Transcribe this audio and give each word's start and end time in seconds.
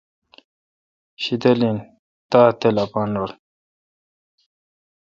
شدل 1.23 1.59
این 1.67 1.77
تاؘ 2.31 2.49
تل 2.59 2.75
اپان 2.85 3.09
رل 3.19 3.31